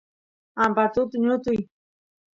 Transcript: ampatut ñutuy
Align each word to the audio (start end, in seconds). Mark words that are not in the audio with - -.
ampatut 0.63 1.11
ñutuy 1.23 1.59